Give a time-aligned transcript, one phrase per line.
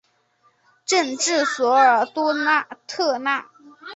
[0.83, 2.33] 镇治索尔多
[2.87, 3.45] 特纳。